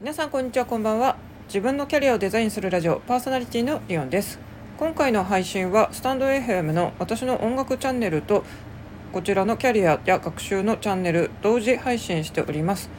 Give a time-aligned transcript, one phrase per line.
[0.00, 1.16] 皆さんこんにちはこんばんは。
[1.48, 4.38] 自分のキャリアをデザインするラジオパーソナリティのリオンです。
[4.78, 8.44] 今回の配信はスタンド FM の私の音楽チャンネルと
[9.12, 12.90] こちらのキャリアや学習のチャンネル同時配信しております。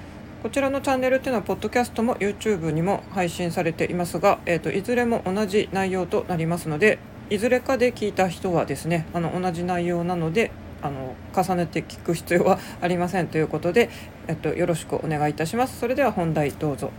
[0.43, 10.51] こちらのチャンネルっていうのはポッドキャストも YouTube にも配信されていますが、えーと、いずれも同じ内容となりますのでいずれかで聞いた人はですねあの同じ内容なので
[10.81, 13.89] あの重ねて聞く必要はありませんということで、
[14.27, 16.91] えっと、よろしくお願いいたしますそれでは本題どうぞ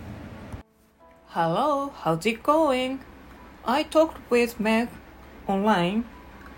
[1.33, 2.99] Hello, how's it going?
[3.65, 4.89] I talked with Meg
[5.47, 6.05] online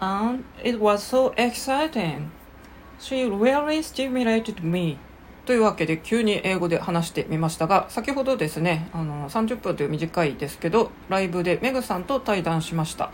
[0.00, 2.30] and it was so exciting.
[2.98, 4.98] She really stimulated me.
[5.44, 13.10] というわけで急に英語で話してみましたが先ほどですねあの30分という短いですけどライブでメグさんと対談しました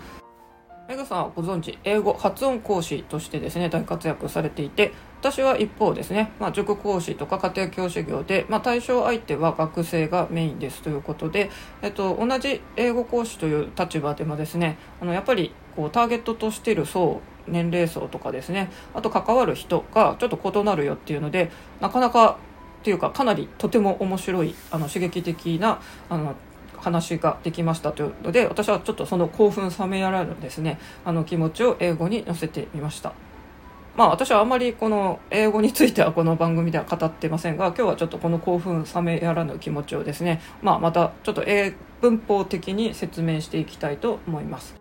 [0.88, 11.50] メグさんはご存知英語発音講師としてですね大活躍されていて私は一方ですね、まあ、塾講師とか家庭教師業で、まあ、対象相手は学生がメインですということで、
[11.82, 22.38] えっと、同じ英語講師という立場でもですねあのやっぱりこうターゲットとしている層年齢層とかですねあと関わる人がちょっと異なるよっていうのでなかなか
[22.80, 26.34] っていうかかなりとても面白いあの刺激的なあの
[26.80, 33.12] 話ができましたというので私はちょっとその興奮冷めやらぬですねあの気持ちを英語に載せてみました。
[33.96, 44.76] まあ私はあまりこの英語についてはこの番組では語ってませんが今日はちょっとこの興奮冷めやらぬ気持ちをですね、まあ、またちょっと英文法的に説明していきたいと思います。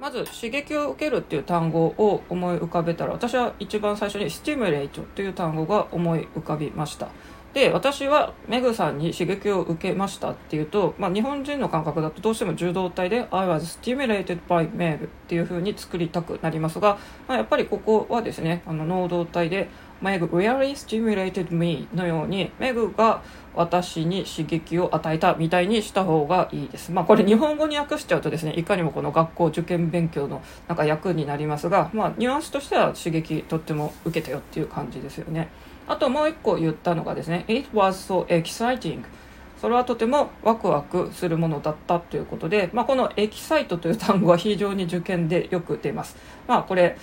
[0.00, 7.08] まず刺激を受けるっていう単語を思い浮かべたら私は一番最初にスティムレイトという単語が思い浮かびました。
[7.56, 19.70] で私はメグさんに刺激を受けましたっていうと、まあ、日本人の感覚だとどうしても柔道体で「I was stimulated by Meg」っていう風に作りたくなりますが、まあ、やっぱりここはですねあの能動体で
[20.04, 23.22] 「Meg really stimulated me」のようにメグが
[23.54, 26.92] 私に刺激を与えたみたいにした方がいいです。
[26.92, 35.48] まあこれ日本語に訳しちゃうとですねいかにもこの学校受験勉強のなんか役になりますが、まあ、ニュアンスとしては刺激とっても受けたよっていう感じですよね。
[35.88, 39.04] あともう一個言ったのがですね It was so exciting
[39.60, 46.16] それはとてもワクワクするものだったということで、まあ、このエキサイトという単語は非常に受験でよく出ます。
[46.46, 46.96] まあ、これ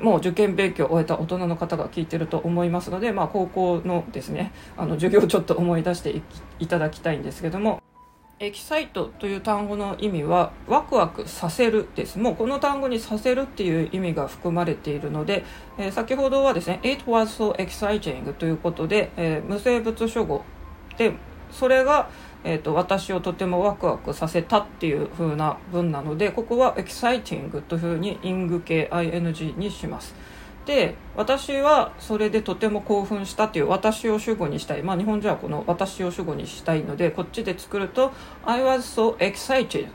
[0.00, 6.22] もう受験勉強を終えた大人の方が聞いてると思いますので、まあ、高校のですねあの授業をちょっと思い出して
[6.58, 7.82] いただきたいんですけども
[8.42, 15.44] エキサイトという単語の意味はワクワクさせるですもうこの単語にさせるっていう意味が含まれているので、
[15.76, 20.42] えー、先ほどはですね It was so exciting ということで、えー、無生物主語
[20.96, 21.12] で
[21.50, 22.08] それが、
[22.42, 30.14] えーと、私をとてもワクワクさせたっていう風な文なのでここは exciting というふうにイング系 ing にします。
[30.66, 38.12] で私はそれでとても興奮したという私を主語にしたい、まあ、日本人はこの私を主語にしたいのでこっちで作ると
[38.44, 39.88] 「I was so excited」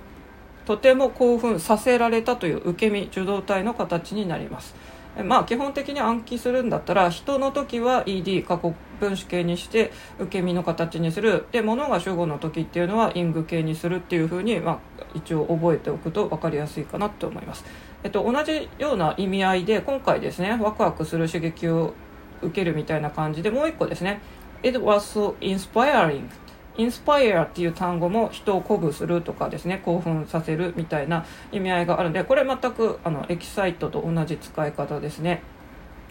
[0.66, 4.76] とても興奮させられたという受け身受動体の形になります。
[5.24, 11.46] まあ基本的に暗記するんだったら人の時は ED 過去分子形にして受け身の形にする。
[11.52, 14.80] で物が主語の時っていうのはイング形にするっていうふうに、まあ、
[15.14, 17.64] 一応覚えておくと分かりやすいかなと思います、
[18.06, 21.96] えっと、同じような意味合いで今回ですねワクワクする刺激を
[22.44, 24.22] 受けるみたいな感じでもう一個ですね
[24.62, 26.30] It was so inspiring.
[26.78, 35.42] インスパイアっていう単語も人を鼓舞するとかですね興奮させるみたいな意味合いがあるのでこれ全くあのエキサイトと同じ使い方ですね。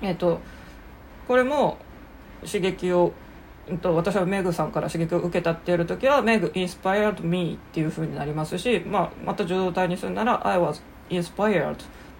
[0.02, 0.40] えっ、と
[1.28, 1.78] これも
[2.44, 3.12] 刺激を
[3.80, 10.82] と私はメグさんから刺激を受けたってやるときはメグ inspired me っていう風になりますし、まあ、また受動体にするなら I was
[11.18, 11.76] inspired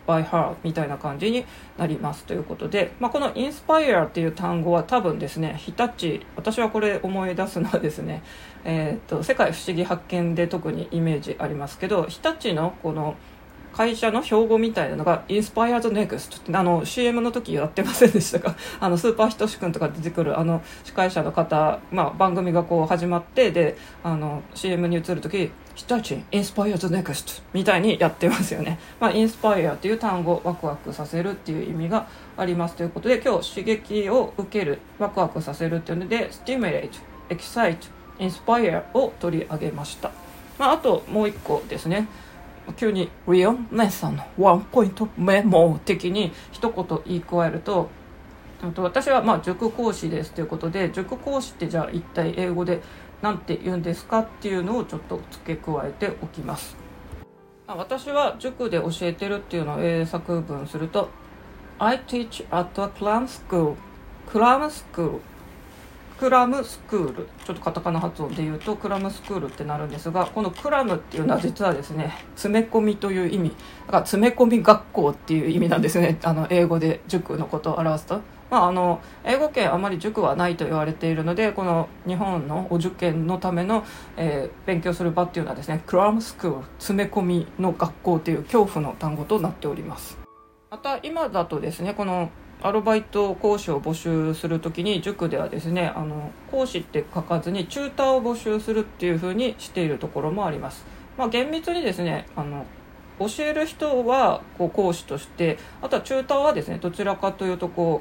[0.07, 1.45] by her みたいな感じに
[1.79, 8.23] なりますということで、まあ、この inspire っていう単語は多分ですね日立私はこれ思い出すのはですね、
[8.65, 13.17] えーっ、と世界不思議発見で特にイメージありますけど日立のこの
[13.75, 18.55] 「会社の標語みたいなのが、インスパイアーズネクストってあの CM の時やってませんでしたか？
[18.79, 32.07] あのスーパーひとしくんとか出てくるあの司会者の方、まあ、番組がこう始まってであの CM に移る時日立 Inspire the Next みたいにやってますよね、まあ、 inspire っていう単語ワクワクさせるっていう意味が
[32.37, 36.99] ありますということで今日刺激を受けるワクワクさせるっていうので stimulate
[37.29, 37.89] excite
[38.21, 40.13] inspire を取り上げました、
[40.59, 42.07] まあ、あともう一個ですね。
[42.73, 47.89] 急に「リオン姉さんのワンポイントメモ」的に一言言い加えると
[48.77, 52.81] 私はまあ塾講師ですということで塾講師ってじゃあ一体英語で
[53.21, 56.77] 何て言うんですかっていうのをちょっと付け加えておきます。
[57.67, 61.09] 私は塾で教えてるっていうのを英作文すると
[61.79, 63.75] I teach at a clown school
[64.31, 64.85] クラウンス
[66.19, 67.29] クラムスクール。
[67.45, 73.51] ちょっとカタカナ発音で言うとクラムスクールってなるんですがこのクラムっていうのは実はですね詰め込みという意味。
[73.51, 76.19] だから詰め込み学校っていう意味なんですね。
[76.23, 78.21] あの英語で塾のことを表すと。
[78.51, 83.85] まあ、あの英語圏あまり塾はないと言われているのでこの日本のお受験のための、
[84.17, 90.19] えー、勉強する場っていうのはですねクラムスクール詰め込みの学校という恐怖の単語となっております。
[90.71, 92.31] また今だとですねこの
[92.65, 100.87] アルバイト講師を募集する時に塾ではですねあの講師って書かずにチューターを募集するっていうふうにしているところもあります、
[101.19, 102.65] まあ、厳密にですねあの
[103.19, 108.01] 教える人はこう講師としてあとはチューターはですねどちらかというとこ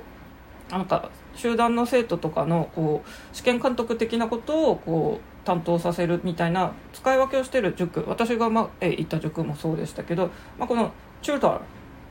[0.70, 8.06] うなんか集団の生徒とかのこう試験監督的なことをこう担当させるみたいな使い分けをしている塾。
[8.08, 11.60] 私がまあ行った塾もそうでしたけど、まあ、このチューター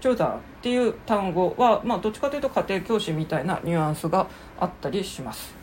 [0.02, 4.26] チューターっていう単語は、まあ、どっちかというと家庭教師みたいなニュアンスが
[4.58, 5.54] あったりします。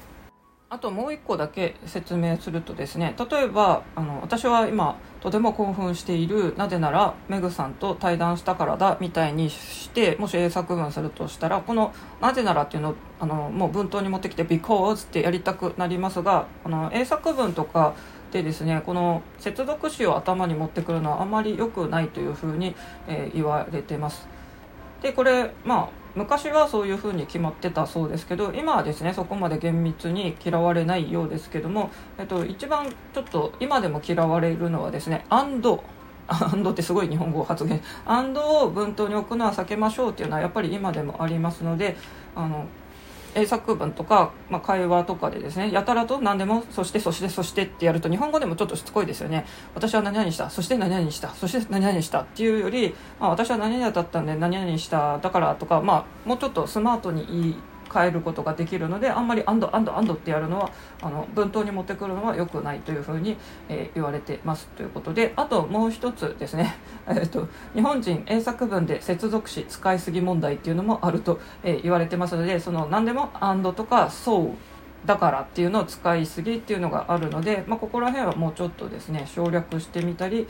[0.71, 11.91] あともう一個だけ説明するとですね例えばあの私は今とても興奮しているなぜならメグさんと対談したからだみたいにしてもし英作文するとしたらこの
[12.21, 17.95] 「なぜなら」っていうのをあのもう文頭に持ってきて「because」ってやりたくなりますがあの英作文とか
[18.31, 22.76] でですねこの接続詞を頭に持ってくるのはあまり良くないというふうに、
[23.08, 24.28] えー、言われてます。
[25.02, 35.84] でこれまあ昔はそういうふうに決まってたそうですけど今はですねそこまで厳密に嫌われないようですけども、えっと、一番ちょっと今でも嫌われるのはですね「アンド」
[36.28, 41.96] アンドってすごい日本語発言「アンド」を文頭に置くのは避けましょうっていうのはやっぱり今でもありますので
[42.36, 42.66] あの
[43.36, 49.46] 英作文とか、まあ、会話とかでですねやたらと何でもそしてそしてそしてってやると日本語でもちょっとしつこいですよね。
[49.76, 57.56] 私は何々したそして何々したそして何々したっていうより、まあ、私は何々だったんで何々しただからとか、まあ、もうちょっとスマートに言い
[57.91, 60.71] 変えることができるのであんまり「アンドアンドアンド」ってやるのは
[61.01, 63.38] あの文頭に持ってくるのは良くないというふうに、
[63.68, 66.75] えー、言われてますということであともう一つですね、
[67.07, 74.50] えーと、日本人英作文で接続詞使いすぎ問題っていうのもあると、えー、言われてますのでその何でも「アンド」とか「そう」
[75.06, 80.47] だからっていうのを使いすぎっていうのがあるので、まあ、ここら辺はもうちょっとですね省略してみたり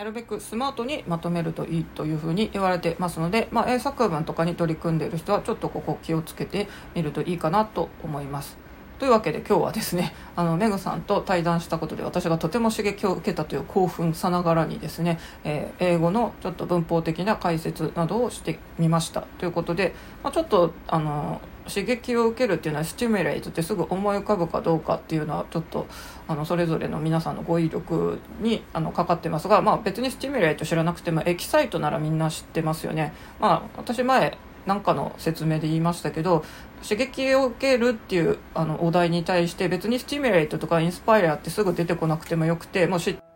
[0.00, 8.69] なるべくスマートにまとめるといいというふうに言われてますので、まあ、作文とかに取り組んでいる人はちょっとここ気をつけてみるといいかなと思います。
[9.00, 25.86] というわけで今日はですねあのメグさんと対談したことで私がとても刺激を受けたという興奮さながらにですね、えー、英語のちょっと文法的な解説などをしてみましたということで、まあ、ちょっとあの刺激を受けるっていうのはスチュメレイトってすぐ思い浮かぶかどうかっていうのはちょっと
[26.28, 33.14] あのそれぞれの皆さんの語彙力にあのかかってますが、まあ、別に stimulate 知らなくても excite ならみんな知ってますよね。
[33.40, 36.44] まあ、私前なんかの説明で言いましたけど
[36.82, 43.30] 刺激を受けるっていうあのお題に対して別に stimulate とか inspire ってすぐ出てこなくてもよくてもう知って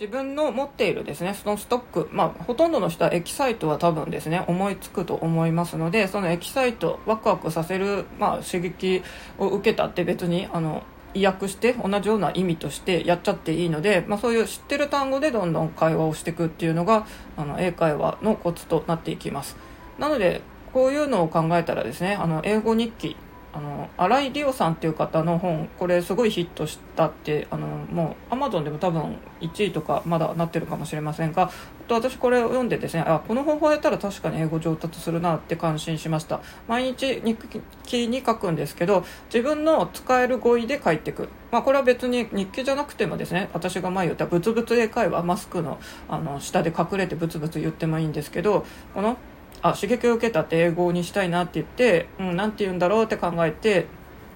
[0.00, 9.02] 自分の持っているですねそのストックまあほとんどの人は excite は多分ですね思いつくと思いますのでその excite ワクワクさせる、まあ、刺激
[9.38, 10.84] を受けたって別にあの
[11.14, 19.56] 意訳して同じような意味としてやっちゃっていいので、まあ、そういう知ってる単語でどんどん会話をしていくっていうのがあの英会話のコツとなっていきます。
[19.98, 20.42] なので
[20.72, 23.16] こういうのを考えたらですねあの英語日記
[23.58, 31.50] あの新井理央さんっていう方の本これすごいヒットしたってあのもうアマゾンでも多分1位とかまだなってるかもしれませんが
[31.88, 36.40] と私これを読んでですねあこの方法やったら確かに英語上達するなって感心しました。
[36.68, 37.36] 毎日日
[37.84, 41.28] 記に書くんですけど自分の使える語彙で書いていく。
[41.50, 49.16] まあ、これは別に日記じゃなくてもですね私が前言ったブツブツ英会話マスクのあの下で隠れてブツブツ言ってもいいんですけどこの
[49.62, 53.86] あ刺激を受けたって英語にしたいなって言って、うん、なて言うんだろうって考えて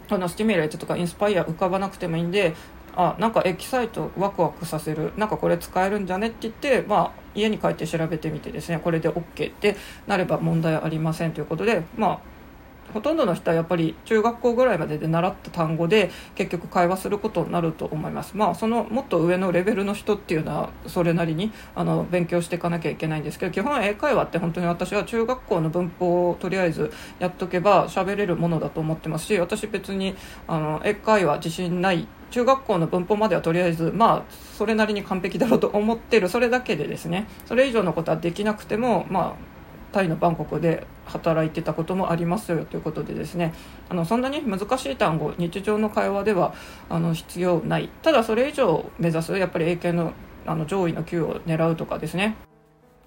[0.09, 2.55] あのスティミュレートとかインスパイア浮かばなくてもいいんで
[2.95, 5.13] あなんかエキサイトワクワクさせる。
[5.17, 8.79] なんかこれ使えるんじゃねって言って、まあ、家に帰って調べてみてですね。
[8.79, 9.77] これで OK って
[10.07, 12.32] なれば問題ありませんということでまあ
[12.93, 18.37] ほとんどの人はやっぱり中学校ぐらいまでで習った単語で結局会話することになると思います。
[18.37, 30.15] まあそのもっと上のレベルの人っていうのはそれなりにあの勉強していかなきゃいけないんですけど基本英会話って本当に私は中学校の文法をとりあえずやっとけば喋れるものだと思ってますし私別に
[30.47, 34.23] あの英会話自信ない中学校の文法まではとりあえずまあ
[34.57, 39.53] それなりに完璧だろうと思ってるそれだけでですねそれ以上のことはできなくてもまあ
[39.93, 43.55] タイのバンコクで働いてたこともありますよということでですね
[43.89, 46.55] あのそんなに難しい単語日常の会話では
[46.89, 47.89] あの必要ない。
[48.03, 50.13] ただそれ以上目指すやっぱり英検の
[50.45, 52.37] あの上位の級を狙うとかですね。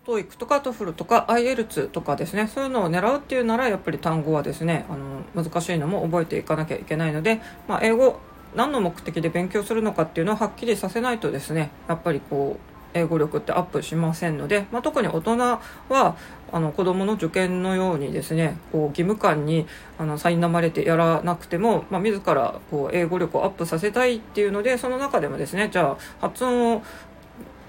[0.05, 2.47] TOEIC とか TOEFL とか IELTS とかですね。
[2.47, 8.19] そういうのを狙うっていうならやっぱり単語はですねあの難しいのも覚えていかなきゃいけないので、まあ、英語
[8.55, 15.59] 何の目的で勉強するのかっていうのをはっきりさせないとですねやっぱりこう英語力ってアップしませんので、まあ、特に大人は
[16.55, 26.83] あの子どもの受験のようにですねこう義務感にあの苛まれてやらなくても、まあ、自らこう英語力をアップさせたいっていうのでその中でもですねじゃあ発音を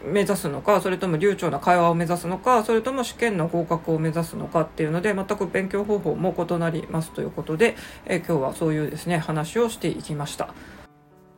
[0.05, 7.75] 目指すのかそれとも流暢な会話を目指すのかそれとも試験の合格を目指すのかっていうので全く勉強方法も異なりますということで、
[8.05, 10.55] え今日はそういうですね話をしていきました。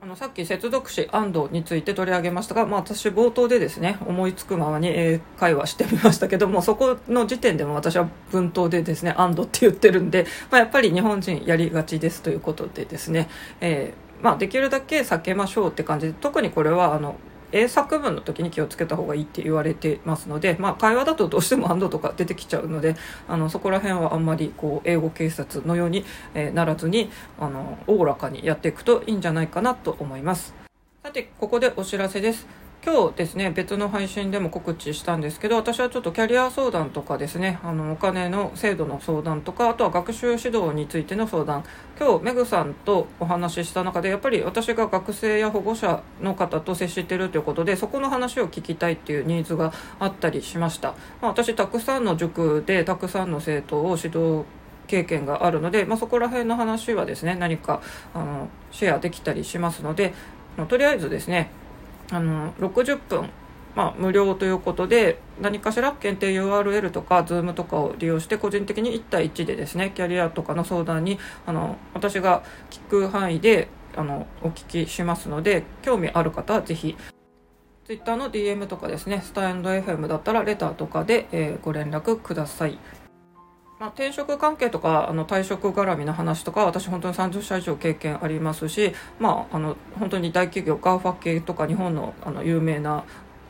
[0.09, 13.29] のさっき接続詞安藤について取り上げましたが、まあ、私冒頭でですね思いつくままに英会話してみましたけどもそこの時点でも私は文頭でですね安藤って言ってるんで、まあ、やっぱり日本人やりがちですということでですね、
[13.61, 17.17] えーまあ、できるだけ避けましょうって感じで特にこれはあの
[17.53, 30.55] 英作文の時に気をつけた方がいいって言われてますので、まあ、会話だとどうしても「アンド」とか出てきちゃうのであのそこら辺はあんまりこう英語警察のように、え、ならずにあのおおらかにやっていくといいんじゃないかなと思います。
[31.03, 32.47] さてここでお知らせです
[32.89, 41.65] 今日ですね別の配信でも告知したんですけど私はちょっとキャリア相談とかですねあのお金の制度の相談とかあとは学習指導についての相談。
[42.01, 54.47] 今日メグさんとお話しした中でやっぱり私が学生や保護者の方と接してるということでそこの話を聞きたいっていうニーズがあったりしました、まあ、私たくさんの塾でたくさんの生徒を指導
[54.87, 57.83] 経験があるので、まあ、そこら辺の話はですね何か
[58.15, 60.15] あのシェアできたりしますので、
[60.69, 61.51] とりあえずですね
[62.11, 63.31] あの60分
[63.79, 76.97] まあ、無料ということで何かしら検定 URL とか Zoom とかを利用して個人的に1対1でですねキャリアとかの相談にあの私が聞く範囲であのお聞きしますので興味ある方はぜひ
[77.85, 82.79] Twitter の DM とかですねスタンド FM だったらレターとかで、えー、ご連絡ください。
[83.79, 93.05] まあ、転職関係とかあの退職絡みの話とか私本当に30社以上経験ありますし、まあ、あの本当に大企業 GAFA 系とか日本のあの有名な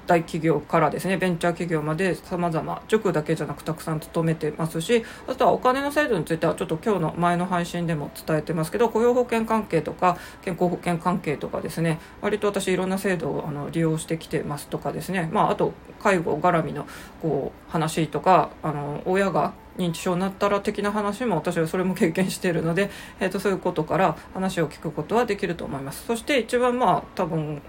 [0.07, 16.87] 大企業からですねベンチャー企業まで様々塾だけじゃなくたくさん勤めてますしあとはお金の制度についてはちょっと今日の前の配信でも伝えてますけど雇用保険関係とか健康保険関係とかですね割と私いろんな制度をあの利用してきてますとかですね、まあ、あと介護絡みの
[17.21, 27.63] こう話とかあの親が認知症になったら的な話も私はそれも経験しているので、えー、とそういうことから話を聞くことはできると思いますそして一番まあ多分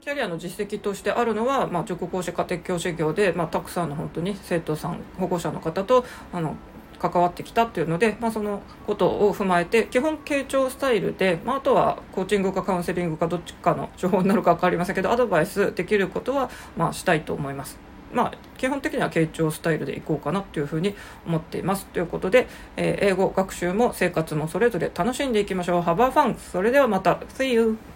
[0.00, 6.56] キャリアの実績としてあるのは、まあ、塾講師家庭教師業で、まあ、たくさんの本当に生徒さん保護者の方とあの
[6.98, 17.89] 関わってきたっていうので、まあ、そのことを踏まえて基本傾聴スタイルで、まあ、あとはコーチングかカウンセリングかどっちかの情報になるか分かりませんけどアドバイスできることは、まあ、したいと思います。
[18.12, 20.94] まあ、基本的には傾聴スタイルでいこうかなというふうに
[21.26, 21.86] 思っています。
[21.86, 25.82] ということで、えー、英語学習も生活もそれぞれ楽しんでいきましょう。
[25.82, 27.20] ハバーファンそれではまた。
[27.36, 27.89] See you